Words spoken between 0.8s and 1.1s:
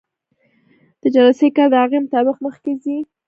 د